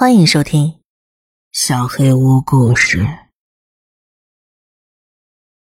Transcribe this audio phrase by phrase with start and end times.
[0.00, 0.68] 欢迎收听
[1.52, 3.02] 《小黑屋故事》。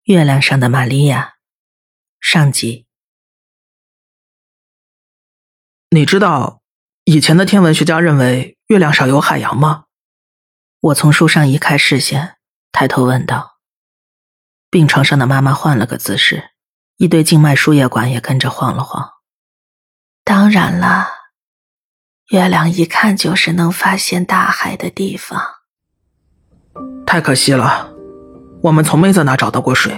[0.04, 1.38] 月亮上的玛利亚，
[2.20, 2.86] 上集。
[5.90, 6.62] 你知道
[7.06, 9.86] 以前的天文学家认为月亮上有海洋吗？
[10.80, 12.38] 我从书上移开视线，
[12.72, 13.58] 抬头问道。
[14.70, 16.52] 病床上的妈妈换了个姿势，
[16.98, 19.10] 一堆静脉输液管也跟着晃了晃。
[20.24, 21.19] 当然了。
[22.30, 25.42] 月亮一看就是能发现大海的地方。
[27.04, 27.90] 太可惜了，
[28.62, 29.92] 我们从没在那找到过水。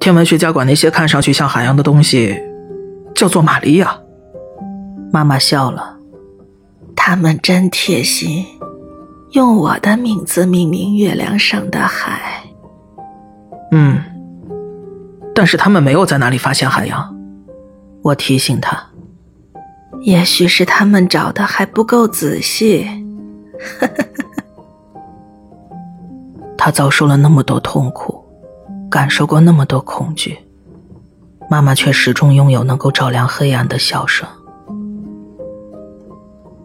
[0.00, 2.36] 天文学家管那些看上去像海洋的东西
[3.14, 3.96] 叫做玛利亚。
[5.12, 5.96] 妈妈笑了，
[6.96, 8.44] 他们真贴心，
[9.30, 12.42] 用我的名字命名月亮上的海。
[13.70, 14.02] 嗯，
[15.32, 17.16] 但是他们没有在那里发现海洋。
[18.02, 18.84] 我提醒他。
[20.04, 22.86] 也许是他们找的还不够仔细。
[26.58, 28.22] 他遭受了那么多痛苦，
[28.90, 30.38] 感受过那么多恐惧，
[31.48, 34.28] 妈妈却始终拥有能够照亮黑暗的笑声。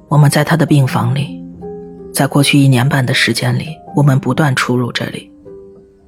[0.09, 1.41] 我们在他的病房里，
[2.13, 5.31] 在过去一年半的时间里，我们不断出入这里。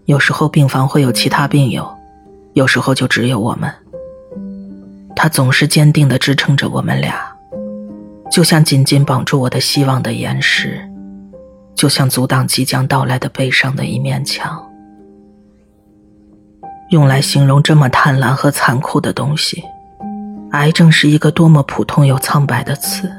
[0.06, 1.90] 有时候病房会有其他病友，
[2.54, 3.72] 有时候就只有我们。
[5.16, 7.16] 他总是坚定地支撑着我们俩，
[8.32, 10.82] 就像紧紧绑住我的希望的岩石，
[11.76, 14.68] 就像阻挡即将到来的悲伤的一面墙。
[16.90, 19.64] 用来形容这么贪婪和残酷的东西，
[20.52, 23.10] 癌症是一个多么普通又苍白的词。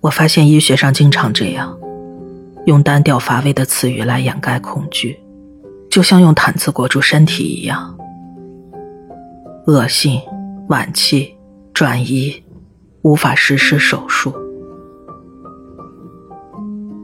[0.00, 1.76] 我发现医学上经常这样，
[2.66, 5.18] 用单调乏味的词语来掩盖恐惧，
[5.90, 7.96] 就像用毯子裹住身体一样。
[9.66, 10.22] 恶性、
[10.68, 11.36] 晚期、
[11.74, 12.40] 转移，
[13.02, 14.32] 无法实施手术。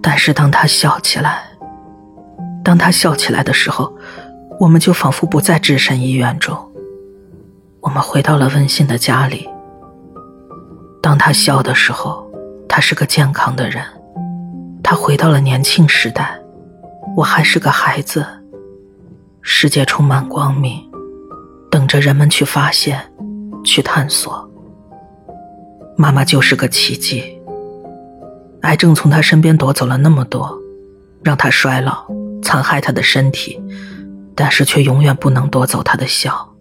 [0.00, 1.42] 但是当他笑起来，
[2.62, 3.92] 当他笑起来的时候，
[4.60, 6.56] 我们就仿佛不在置身医院中，
[7.80, 9.48] 我们回到了温馨的家里。
[11.02, 12.30] 当他笑的时候，
[12.68, 13.84] 他是个健康的人，
[14.84, 16.38] 他回到了年轻时代，
[17.16, 18.24] 我还是个孩子，
[19.40, 20.91] 世界充满光明。
[21.72, 23.10] 等着人们去发现，
[23.64, 24.46] 去探索。
[25.96, 27.40] 妈妈就是个奇迹。
[28.60, 30.54] 癌症从她身边夺走了那么多，
[31.24, 32.06] 让她衰老，
[32.42, 33.58] 残害她的身体，
[34.36, 36.54] 但是却永远不能夺走她的笑，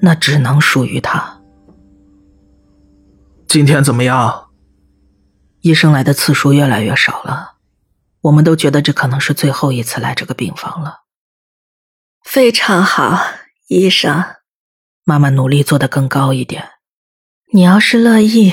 [0.00, 1.42] 那只能属于她。
[3.46, 4.46] 今天怎么样？
[5.60, 7.56] 医生来的次数越来越少了，
[8.22, 11.00] 我们都觉得这可能是最后一次来这个病房了。
[12.24, 13.20] 非常好。
[13.68, 14.22] 医生，
[15.04, 16.72] 妈妈努力做得更高一点。
[17.54, 18.52] 你要是乐意，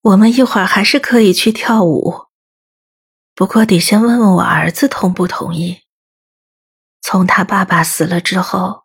[0.00, 2.26] 我们一会儿还是可以去跳舞。
[3.36, 5.82] 不过得先问问我儿子同不同意。
[7.00, 8.82] 从他爸爸死了之后，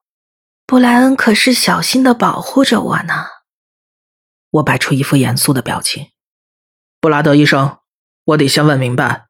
[0.68, 3.26] 布莱恩可是小心的保护着我呢。
[4.52, 6.12] 我摆出一副严肃的表情。
[7.02, 7.80] 布拉德医生，
[8.26, 9.26] 我得先问明白，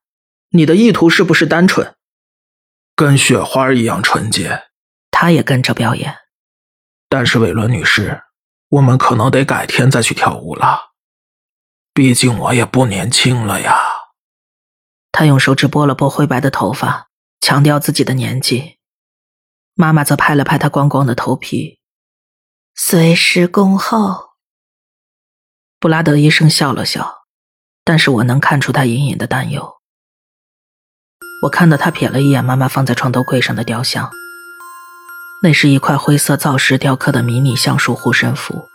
[0.50, 1.96] 你的意图是不是单纯，
[2.98, 4.67] 跟雪花一样纯洁？
[5.12, 6.16] 他也跟着表演，
[7.10, 8.24] 但是韦伦女士，
[8.70, 10.94] 我们可能得改天再去跳舞了，
[11.94, 13.78] 毕竟我也不年轻了呀。
[15.12, 17.10] 他用手指拨了拨灰白的头发，
[17.40, 18.78] 强调自己的年纪。
[19.74, 21.80] 妈妈则拍了拍他光光的头皮，
[22.76, 24.28] 随时恭候。
[25.80, 27.26] 布拉德医生笑了笑，
[27.84, 29.78] 但是我能看出他隐隐的担忧。
[31.44, 34.12] 我看到他瞥了一眼妈妈放在床头柜上的雕像。
[35.44, 38.68] 那是一块灰色造石雕刻的迷你橡树护身符，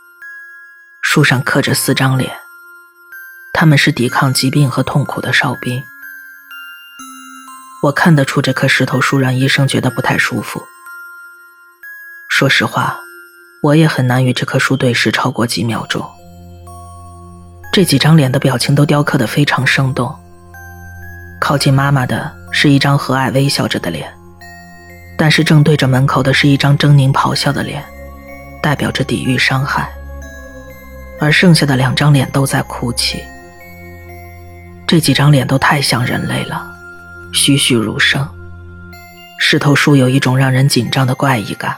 [1.01, 2.31] 树上刻着四张脸，
[3.51, 5.83] 他们是抵抗疾病和痛苦的哨兵。
[7.83, 10.63] 我看得出这棵石头树让医生觉得不太舒服。
[12.29, 12.97] 说实话，
[13.61, 16.09] 我也很难与这棵树对视超过几秒钟。
[17.73, 20.17] 这几张脸的表情都雕刻得非常生动。
[21.41, 24.17] 靠近妈妈的是一张和蔼微笑着的脸。
[25.23, 27.81] 但是正对着门口的是一张狰狞咆哮的脸，
[28.61, 29.89] 代表着抵御伤害。
[31.17, 33.23] 而剩下的两张脸都在哭泣。
[34.85, 36.61] 这几张脸都太像人类了，
[37.33, 38.29] 栩栩如生。
[39.39, 41.77] 石头树有一种让人紧张的怪异感。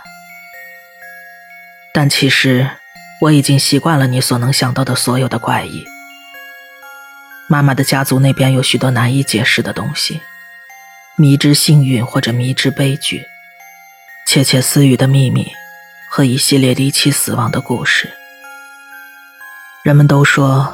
[1.94, 2.68] 但其实
[3.22, 5.86] 我已经习惯了你所能想到的所有的怪异。
[7.48, 10.20] 妈妈的家族那边有许多难以解释的东西。
[11.16, 13.24] 迷之幸运或者迷之悲剧，
[14.26, 15.50] 窃窃私语的秘密
[16.10, 18.12] 和一系列离奇死亡的故事。
[19.84, 20.68] 人们都说，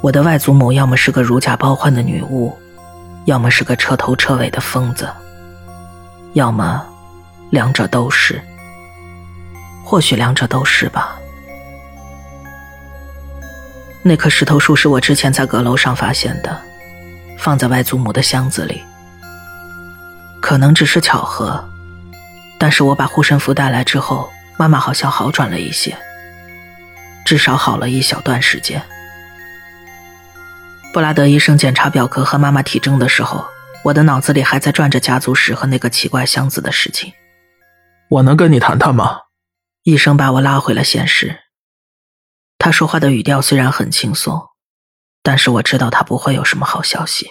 [0.00, 2.56] 我的外祖母要么是个如假包换的女巫，
[3.26, 5.10] 要么是个彻头彻尾的疯子，
[6.34, 6.86] 要么
[7.50, 8.40] 两者都是。
[9.84, 11.18] 或许两者都是吧。
[14.02, 16.62] 那棵石头树是我之前在阁楼上发现的，
[17.36, 18.80] 放在外祖母的箱子里。
[20.40, 21.68] 可能只是巧合，
[22.58, 25.96] 但是我把护身符带来之后，妈妈好像好转了一些，
[27.24, 28.82] 至少好了一小段时间。
[30.92, 33.46] 布拉德医生检查表格和妈妈体征的时候，
[33.84, 37.12] 我的脑子里还在转着家族史和那个奇怪箱子的事情。
[38.08, 39.20] 我能跟你谈谈吗？
[39.84, 41.38] 医生把我拉回了现实。
[42.58, 44.42] 他说话的语调虽然很轻松，
[45.22, 47.30] 但是我知道他不会有什么好消息。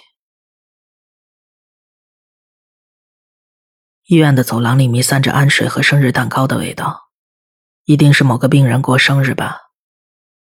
[4.08, 7.10] 医院的走廊里弥散着氨水和生日蛋糕的味道，
[7.84, 9.64] 一定是某个病人过生日吧，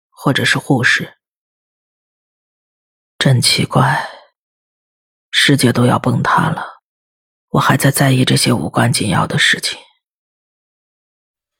[0.08, 1.18] 或者是护士。
[3.18, 4.08] 真奇怪，
[5.30, 6.80] 世界都要崩塌了，
[7.50, 9.78] 我还在在意这些无关紧要的事情。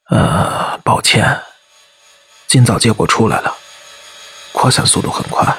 [0.08, 1.42] 呃，抱歉，
[2.46, 3.54] 今早结果出来了，
[4.54, 5.54] 扩散速度很快，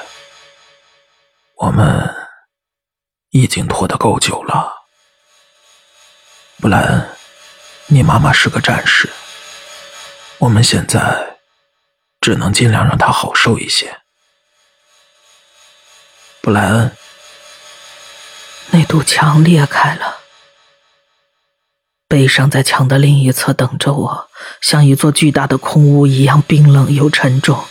[1.58, 2.12] 我们
[3.30, 4.81] 已经拖得够久了。
[6.62, 7.08] 布莱恩，
[7.88, 9.10] 你妈妈是个战士，
[10.38, 11.38] 我们现在
[12.20, 13.98] 只能尽量让她好受一些。
[16.40, 16.96] 布莱恩，
[18.70, 20.18] 那堵墙裂开了，
[22.06, 24.30] 悲伤在墙的另一侧等着我，
[24.60, 27.64] 像一座巨大的空屋一样冰冷又沉重。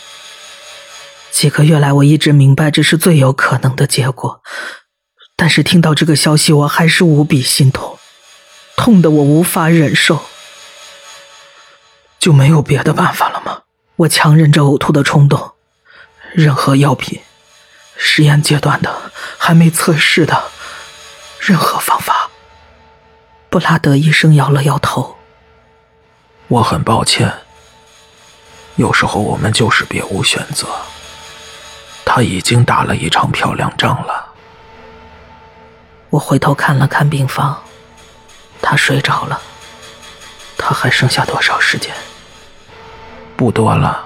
[1.30, 4.42] 几个月来，我一直明白这是最有可能的结果，
[5.34, 7.98] 但是听到这个消息，我还是无比心痛。
[8.82, 10.24] 痛得我无法忍受，
[12.18, 13.62] 就没有别的办法了吗？
[13.94, 15.52] 我强忍着呕吐的冲动。
[16.32, 17.20] 任何药品，
[17.96, 20.50] 实验阶段的，还没测试的，
[21.38, 22.28] 任何方法。
[23.48, 25.16] 布拉德医生摇了摇头。
[26.48, 27.32] 我很抱歉，
[28.74, 30.66] 有时候我们就是别无选择。
[32.04, 34.32] 他已经打了一场漂亮仗了。
[36.10, 37.62] 我回头看了看病房。
[38.62, 39.38] 他睡着了，
[40.56, 41.92] 他还剩下多少时间？
[43.36, 44.04] 不多了，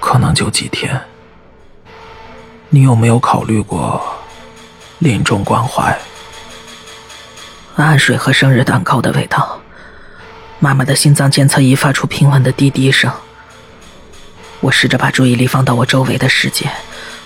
[0.00, 1.00] 可能就几天。
[2.68, 4.02] 你有没有考虑过
[4.98, 5.96] 临终关怀？
[7.76, 9.60] 氨水和生日蛋糕的味道，
[10.58, 13.10] 妈妈的心脏监测仪发出平稳的滴滴声。
[14.60, 16.70] 我试着把注意力放到我周围的世界，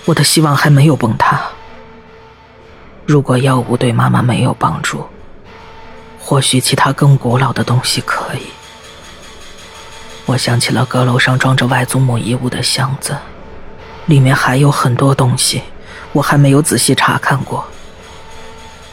[0.05, 1.41] 我的希望还没有崩塌。
[3.05, 5.07] 如果药物对妈妈没有帮助，
[6.27, 8.47] 或许其他更古老的东西可以。
[10.25, 13.17] 我想起了阁楼上装着外祖母遗物的箱子，
[14.07, 15.63] 里面还有很多东西，
[16.11, 17.65] 我还没有仔细查看过。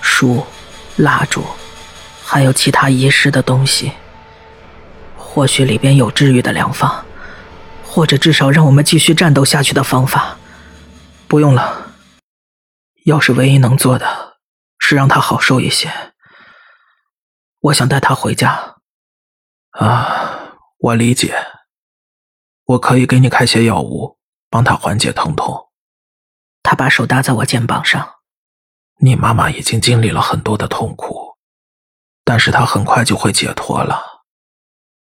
[0.00, 0.46] 书、
[0.94, 1.44] 蜡烛，
[2.22, 3.90] 还有其他遗失的东西。
[5.16, 7.04] 或许里边有治愈的良方，
[7.84, 10.36] 或者至少让我们继续战斗下去的方法。
[11.26, 11.94] 不用了，
[13.06, 14.34] 要是唯一能做的，
[14.78, 15.90] 是让他好受一些。
[17.64, 18.76] 我想带他回家。
[19.70, 21.34] 啊，我理解。
[22.64, 24.18] 我可以给你开些药物，
[24.50, 25.70] 帮他缓解疼痛。
[26.62, 28.16] 他把手搭在我肩膀上。
[28.98, 31.38] 你妈妈已经经历了很多的痛苦，
[32.22, 34.24] 但是她很快就会解脱了。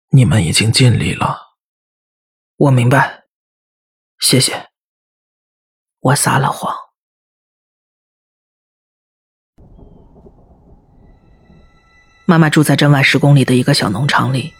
[0.10, 1.58] 你们已经尽力了。
[2.56, 3.26] 我明白，
[4.20, 4.70] 谢谢。
[6.00, 6.74] 我撒了谎。
[12.28, 14.56] 妈妈住在镇外十公里的一个小农场里，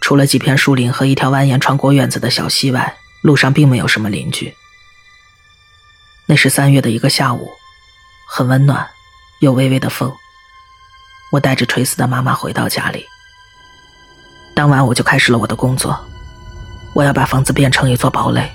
[0.00, 4.54] 除了几片树林和一条蜿蜒穿过院子的小溪外，路上并没有什么邻居。
[6.26, 7.50] 那是三月的一个下午，
[8.28, 8.86] 很温暖，
[9.40, 10.12] 有微微的风。
[11.32, 13.04] 我带着垂死的妈妈回到家里。
[14.54, 15.98] 当晚我就开始了我的工作，
[16.94, 18.48] 我要把房子变成一座堡垒，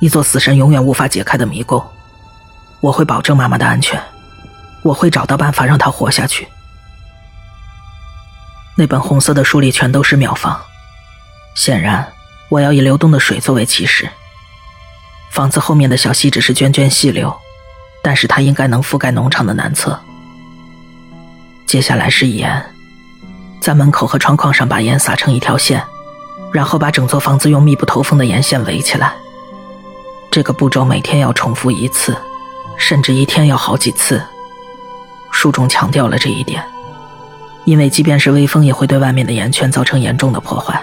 [0.00, 1.86] 一座死神永远无法解开的迷宫。
[2.80, 4.02] 我会保证妈妈的安全，
[4.82, 6.48] 我会找到办法让她活下去。
[8.78, 10.56] 那本红色的书里全都是妙方，
[11.56, 12.12] 显然
[12.48, 14.08] 我要以流动的水作为起始。
[15.30, 17.36] 房子后面的小溪只是涓涓细流，
[18.04, 19.98] 但是它应该能覆盖农场的南侧。
[21.66, 22.72] 接下来是盐，
[23.60, 25.82] 在门口和窗框上把盐撒成一条线，
[26.52, 29.12] 然后把整座房子用密不透风的盐线围起来。
[30.30, 32.16] 这个步骤每天要重复一次，
[32.78, 34.22] 甚至一天要好几次。
[35.32, 36.64] 书中强调了这一点。
[37.68, 40.82] 因为即便是微风也会对外面的岩圈造成严重的破坏，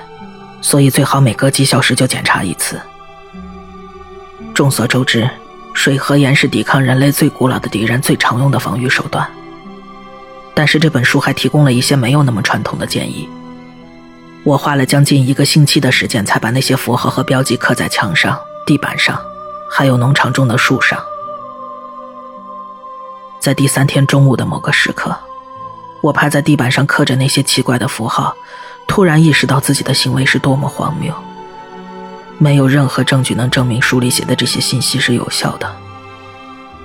[0.62, 2.80] 所以最好每隔几小时就检查一次。
[4.54, 5.28] 众所周知，
[5.74, 9.28] 水和盐是抵抗人类最古老的敌人最常用的防御手段。
[10.54, 13.28] 但是这本书还提供了一些没有那么传统的建议。
[14.44, 19.20] 我花了将近一个星期的时间，才把那些符号和标记刻在墙上、地板上，
[19.72, 21.04] 还有农场中的树上。
[23.40, 25.18] 在第三天中午的某个时刻，
[26.06, 28.36] 我趴在地板上刻着那些奇怪的符号，
[28.86, 31.12] 突然意识到自己的行为是多么荒谬。
[32.38, 35.76] 没有任何证据能证明书里写的这些信息是有效的。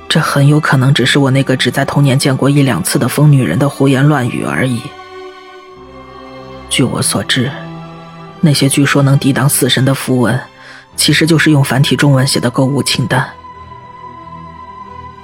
[0.09, 4.81] 这很有可能只是我那个只在童年见过一两次的疯女人的胡言乱语而已。
[6.71, 7.50] 据我所知，
[8.41, 10.41] 那些据说能抵挡死神的符文，
[10.97, 13.29] 其实就是用繁体中文写的购物清单。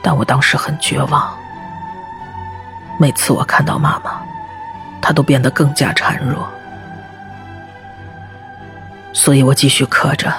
[0.02, 1.35] 但我当时很绝望。
[2.98, 4.20] 每次我看到妈妈，
[5.00, 6.48] 她都变得更加孱弱。
[9.12, 10.32] 所以我继续磕着，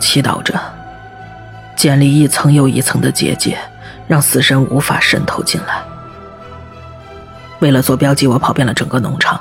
[0.00, 0.58] 祈祷着，
[1.76, 3.58] 建立一层又一层的结界，
[4.06, 5.82] 让死神无法渗透进来。
[7.60, 9.40] 为了做标记，我跑遍了整个农场，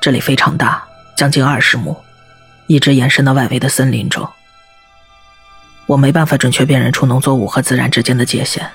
[0.00, 0.82] 这里非常大，
[1.16, 1.96] 将近二十亩，
[2.66, 4.28] 一直延伸到外围的森林中。
[5.86, 8.66] 我没办法准确辨认出农作物和自然之间的界限，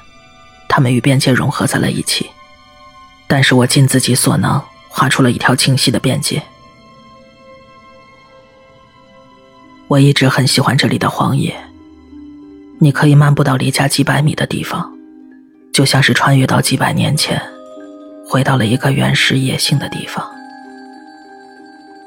[0.68, 2.30] 它们与边界融合在了一起。
[3.34, 6.40] 但是我尽自己所能画出了一条清晰的边界。
[9.88, 11.52] 我一直很喜欢这里的荒野，
[12.78, 14.94] 你可以漫步到离家几百米的地方，
[15.74, 17.42] 就像是穿越到几百年前，
[18.30, 20.24] 回到了一个原始野性的地方。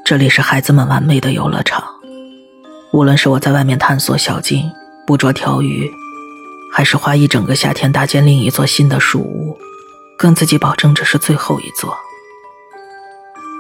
[0.05, 1.83] 这里是孩子们完美的游乐场，
[2.93, 4.71] 无论是我在外面探索小径。
[5.05, 5.91] 捕捉条鱼，
[6.73, 9.59] 还是花一整个夏天搭建另一座新的树屋，
[10.19, 11.97] 跟自己保证这是最后一座。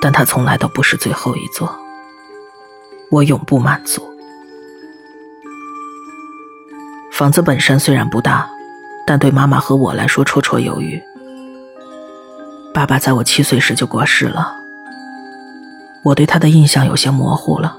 [0.00, 1.74] 但它从来都不是最后一座。
[3.10, 4.02] 我永不满足。
[7.12, 8.48] 房子本身虽然不大，
[9.06, 11.00] 但对妈妈和我来说绰绰有余。
[12.74, 14.54] 爸爸在我七岁时就过世了，
[16.04, 17.74] 我对他的印象有些模糊了，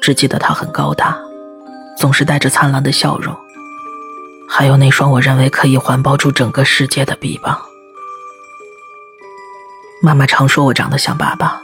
[0.00, 1.16] 只记得他很高大。
[1.96, 3.34] 总是带着灿烂的笑容，
[4.48, 7.60] 还有那双我认为可以环抱住整个世界的臂膀。
[10.02, 11.62] 妈妈常说我长得像爸爸，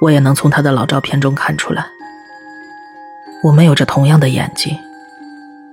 [0.00, 1.86] 我也能从他的老照片中看出来。
[3.42, 4.76] 我们有着同样的眼睛，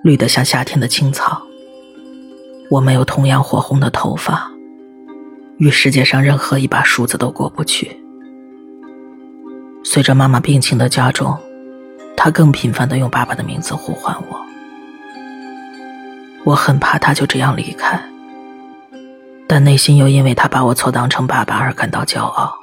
[0.04, 1.42] 绿得像夏天的青草。
[2.70, 4.51] 我们有同样火红的头发，
[5.58, 8.00] 与世界上任何一把梳子都过不去。
[9.84, 11.38] 随着妈妈病情的加重。
[12.18, 14.45] 他更频繁的用爸爸的名字呼唤我，
[16.46, 18.00] 我很怕他就这样离开，
[19.48, 22.56] 但内心又因为他把我错当成爸爸而感到骄傲。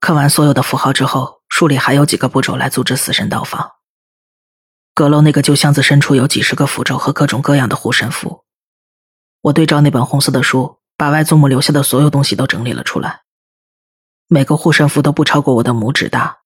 [0.00, 3.72] 刻完所有的符号之后，书里还有几个步骤来阻止死神到访。
[4.94, 8.44] 阁楼那个旧箱子深处有几十个符咒和各种各样的护身符，
[9.42, 13.20] 我对照那本红色的书，把外祖母留下的所有东西都整理了出来。
[14.26, 16.38] 每个护身符都不超过我的拇指大，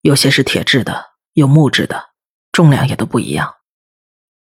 [0.00, 2.11] 有些是铁质的，有木质的，
[2.52, 3.50] 重量也都不一样。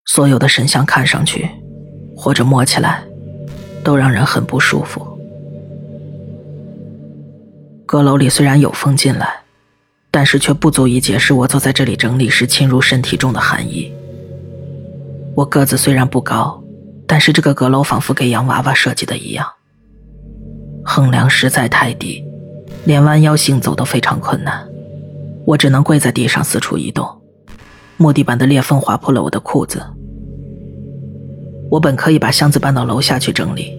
[0.05, 1.49] 所有的神像看上去，
[2.15, 3.03] 或者摸起来，
[3.83, 5.05] 都让人很不舒服。
[7.85, 9.41] 阁楼里虽然有风进来，
[10.09, 13.93] 但是却不足以解释我坐在这里整理时侵入身体中的寒意。
[15.35, 16.63] 我个子虽然不高，
[17.05, 19.47] 但是这个阁楼仿佛给洋娃娃设计的一样，
[20.83, 22.23] 横梁实在太低。
[22.85, 24.67] 连弯腰行走都非常困难，
[25.45, 27.18] 我只能跪在地上四处移动。
[27.99, 29.83] 木地板的裂缝划破了我的裤子。
[31.69, 33.77] 我本可以把箱子搬到楼下去整理，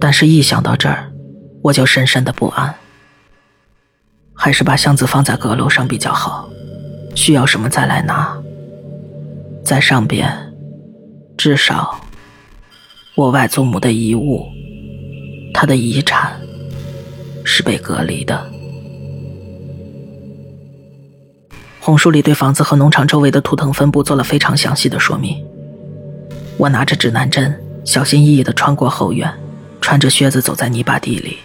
[0.00, 1.10] 但是一想到这儿，
[1.62, 2.74] 我就深深的不安。
[4.34, 6.50] 还是把箱子放在阁楼上比较好，
[7.14, 8.36] 需要什么再来拿。
[9.64, 10.52] 在上边，
[11.38, 12.00] 至少，
[13.14, 14.44] 我外祖母的遗物，
[15.54, 16.32] 她的遗产。
[17.44, 18.50] 是被隔离的。
[21.84, 25.44] 红书里对房子和农场周围的图腾分布做了非常详细的说明。
[26.56, 29.28] 我拿着指南针，小心翼翼地穿过后院，
[29.80, 31.38] 穿着靴子走在泥巴地里。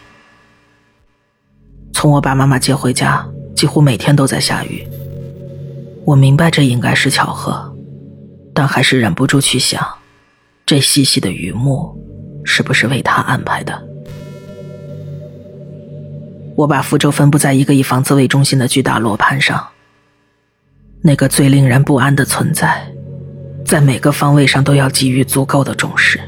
[1.92, 4.88] 从我把妈妈接回家，几乎每天都在下雨。
[6.06, 7.76] 我明白这应该是巧合，
[8.54, 9.84] 但还是忍不住去想，
[10.68, 12.00] 这细细的雨幕，
[12.44, 13.82] 是不是为他安排的？
[16.56, 19.68] 我把符咒分布在一个以房子为中心的巨大罗盘上。
[21.02, 22.86] 那个最令人不安的存在，
[23.66, 26.20] 在每个方位上都要给予足够的重视。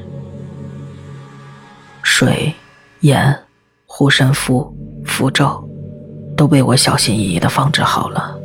[2.01, 2.53] 水、
[3.01, 3.37] 盐、
[3.85, 4.73] 护身符、
[5.05, 5.67] 符咒，
[6.37, 8.37] 都被我小心翼翼的放置好了。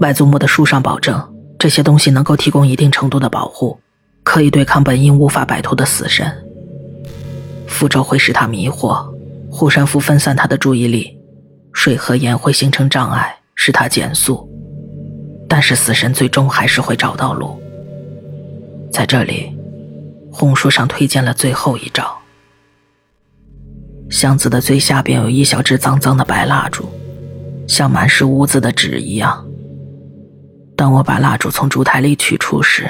[0.00, 1.20] 外祖母的书上保证，
[1.58, 3.78] 这些东西能够提供一定程度的保护，
[4.22, 6.30] 可以对抗本应无法摆脱的死神。
[7.66, 9.04] 符咒会使他迷惑，
[9.50, 11.18] 护身符分散他的注意力，
[11.72, 14.48] 水和盐会形成障碍，使他减速。
[15.48, 17.60] 但是死神最终还是会找到路。
[18.90, 19.54] 在这里，
[20.32, 22.16] 红书上推荐了最后一招。
[24.08, 26.88] 箱子的最下边有一小支脏脏的白蜡烛，
[27.66, 29.44] 像满是污渍的纸一样。
[30.76, 32.88] 当我把蜡烛从烛台里取出时，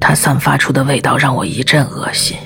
[0.00, 2.36] 它散发出的味道让我一阵恶心。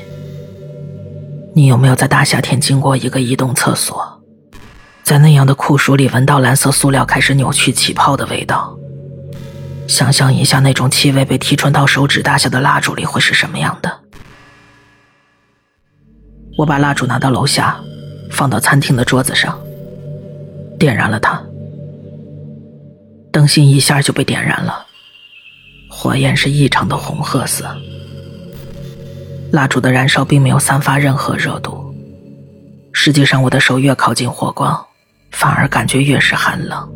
[1.55, 4.21] 你有没有在大夏天经过一个移动厕所，
[5.05, 8.77] 在那样的酷暑里闻到蓝色塑料开始扭曲起泡的味道？
[9.87, 14.01] 想象一下，那种气味被提纯到手指大小的蜡烛里会是什么样的？
[16.57, 17.77] 我把蜡烛拿到楼下，
[18.31, 19.59] 放到餐厅的桌子上，
[20.79, 21.43] 点燃了它。
[23.33, 24.87] 灯芯一下就被点燃了，
[25.91, 27.77] 火焰是异常的红褐色。
[29.53, 31.95] 蜡烛的燃烧并没有散发任何热度，
[32.93, 34.87] 实际上我的手越靠近火光，
[35.33, 36.89] 反而感觉越是寒冷。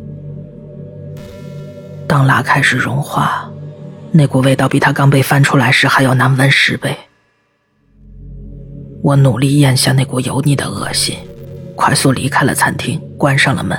[2.09, 3.49] 当蜡开始融化，
[4.11, 6.97] 那股味道比它刚被翻出来时还要难闻十倍。
[9.03, 11.19] 我努力咽下那股油腻的恶心，
[11.77, 13.79] 快速离开了餐厅，关上了门。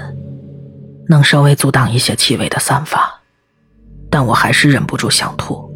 [1.08, 3.20] 能稍微阻挡一些气味的散发，
[4.12, 5.68] 但我还是忍不住想吐。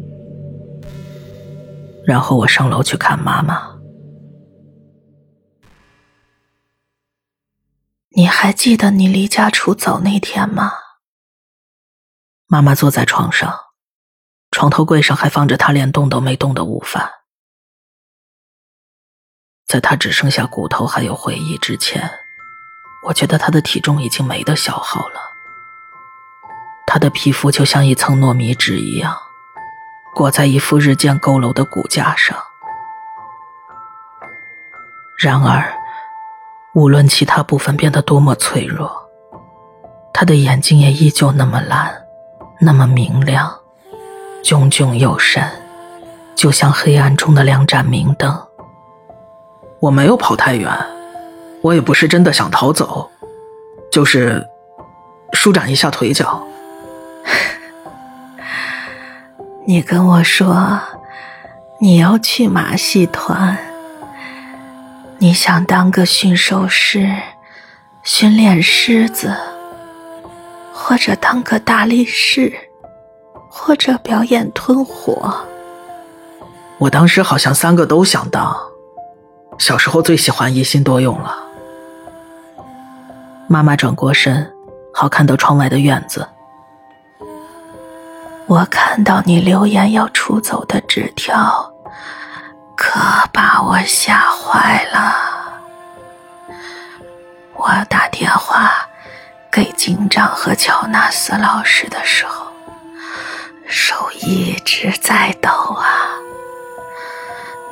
[2.06, 3.60] 然后我上楼去看妈妈。
[8.16, 10.70] 你还记得你离家出走那天吗？
[12.46, 13.58] 妈妈坐在床上，
[14.50, 17.10] 床头柜上还放着她连动都没动的午饭。
[19.66, 22.10] 在她只剩下骨头还有回忆之前。
[23.06, 25.20] 我觉得他的体重已经没得消耗了，
[26.86, 29.14] 他的皮肤就像一层糯米纸一样，
[30.14, 32.34] 裹在一副日渐佝偻的骨架上。
[35.18, 35.78] 然而，
[36.72, 38.90] 无论其他部分变得多么脆弱，
[40.14, 42.03] 他的眼睛也依旧那么蓝，
[42.64, 43.60] 那么明亮，
[44.42, 45.42] 炯炯有神，
[46.34, 48.46] 就像黑暗中的两盏明灯。
[49.80, 50.72] 我没有跑太远。
[51.62, 53.10] 我也不是真的想逃走，
[53.90, 54.46] 就是
[55.32, 56.46] 舒展一下腿脚。
[59.66, 60.78] 你跟我说
[61.80, 63.56] 你要去马戏团，
[65.16, 67.10] 你想当个驯兽师，
[68.02, 69.34] 训练狮子，
[70.76, 72.52] 或者当个大力士，
[73.48, 75.32] 或者表演吞火。
[76.78, 78.54] 我当时好像三个都想当，
[79.56, 81.38] 小时候最喜欢一心多用了。
[83.46, 84.52] 妈妈转过身，
[84.92, 86.26] 好看到窗外的院子。
[88.46, 91.72] 我看到你留言要出走的纸条，
[92.76, 93.00] 可
[93.32, 95.14] 把我吓坏了。
[97.54, 98.73] 我打电话给
[99.84, 102.50] 警长和乔纳斯老师的时候，
[103.68, 106.08] 手一直在抖啊。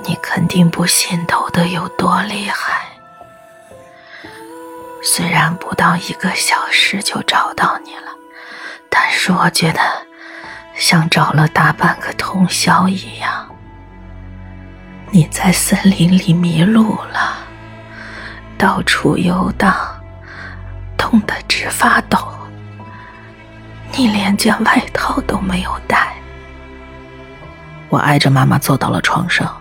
[0.04, 2.82] 你肯定不信抖的有多厉害。
[5.02, 8.12] 虽然不到一个小时就找到你了，
[8.90, 9.80] 但是我觉得
[10.74, 13.48] 像找了大半个通宵一样。
[15.10, 17.38] 你在森林里迷路了，
[18.58, 19.74] 到处游荡，
[21.02, 22.16] 冻得直发抖。
[23.96, 26.14] 你连件外套都没有带。
[27.88, 29.52] 我挨着妈妈坐到了床上。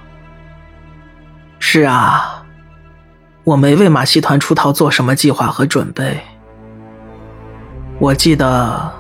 [1.58, 2.38] 是啊。
[3.43, 6.23] 我没为马戏团出逃做什么计划和准备。
[7.97, 8.93] 我记得，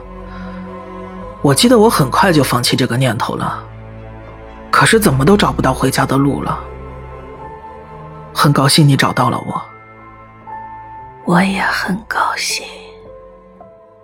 [1.43, 3.63] 我记得我很快就放弃这个念头了。
[4.71, 6.59] 可是怎么都找不到回家的路了。
[8.33, 9.70] 很高兴你找到了我。
[11.31, 12.67] 我也很高兴。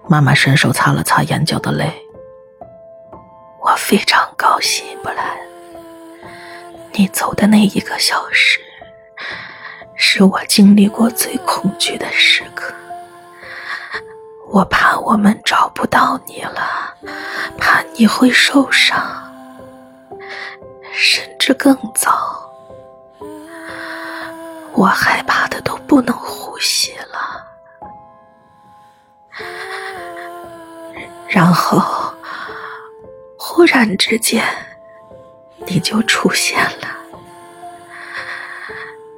[0.08, 1.92] 妈妈伸手擦了擦眼角的泪。
[3.62, 5.38] 我非常高兴，布兰。
[6.94, 8.62] 你走的那一个小时。
[9.94, 12.74] 是我经历过最恐惧的时刻，
[14.48, 16.96] 我怕我们找不到你了，
[17.58, 18.98] 怕你会受伤，
[20.94, 22.37] 甚至更糟。
[24.78, 27.44] 我害怕的都不能呼吸了。
[31.28, 32.14] 然后，
[33.40, 34.46] 忽然之间，
[35.66, 36.96] 你就出现了。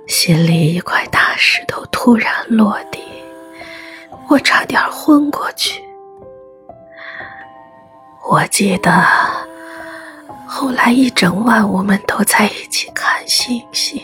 [0.08, 3.04] 心里一块大石头突然落地，
[4.30, 5.84] 我差点昏过去。
[8.30, 9.06] 我记得
[10.48, 14.02] 后来一整晚我们都在一起看星星。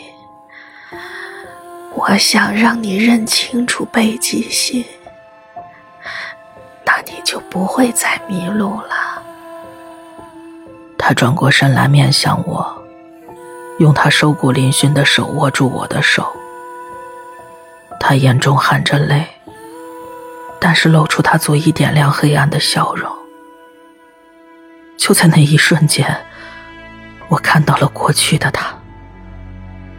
[1.96, 4.84] 我想让你认清楚北极星，
[6.84, 9.22] 那你就不会再迷路了。
[10.98, 12.84] 他转过身来面向我，
[13.78, 16.30] 用他瘦骨嶙峋的手握住我的手。
[17.98, 19.26] 他眼中含着泪，
[20.60, 23.10] 但是露出他足以点亮黑暗的笑容。
[24.98, 26.06] 就在那一瞬间，
[27.28, 28.66] 我看到了过去的他。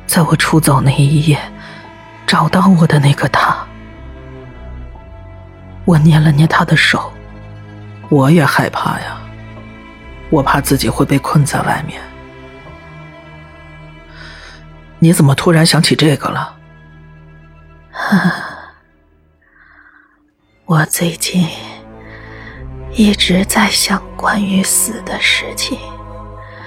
[0.05, 1.38] 在我出走那一夜，
[2.28, 3.66] 找到我的那个他。
[5.86, 7.13] 我捏了捏他的手，
[8.10, 9.18] 我也害怕呀，
[10.30, 12.02] 我怕自己会被困在外面。
[15.00, 16.58] 你怎么突然想起这个了？
[20.66, 21.48] 我最近
[22.92, 25.80] 一直在想关于死的事情。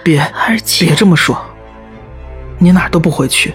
[0.03, 1.44] 别，而且别这么说。
[2.59, 3.55] 你哪儿都不会去。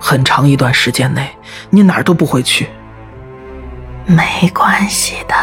[0.00, 1.36] 很长一段时间内，
[1.70, 2.68] 你哪儿都不会去。
[4.04, 5.34] 没关系的，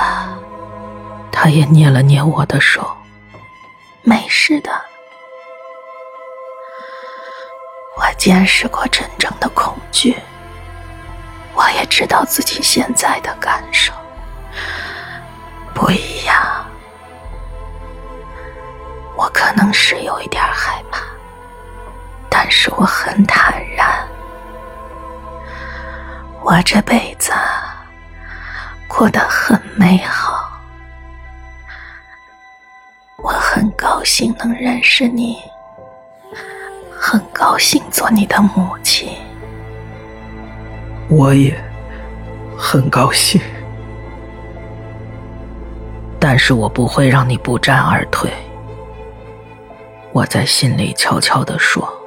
[1.31, 2.95] 他也捏了捏我的手。
[4.03, 4.69] 没事的。
[7.97, 10.15] 我见识过真正的恐惧。
[11.55, 13.93] 我也知道自己现在的感受
[15.73, 16.35] 不一样，
[19.15, 21.01] 我可能是有一点害怕，
[22.29, 23.52] 但是我很坦然。
[26.45, 27.31] 我这辈子
[28.87, 30.59] 过得很美好，
[33.17, 35.37] 我很高兴能认识你，
[36.99, 39.09] 很高兴做你的母亲。
[41.07, 41.57] 我也
[42.57, 43.41] 很高兴，
[46.19, 48.29] 但是我不会让你不战而退。
[50.11, 52.02] 我在心里悄悄地说。